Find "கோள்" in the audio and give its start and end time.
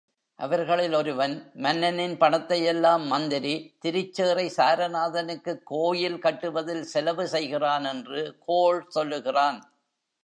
8.45-8.85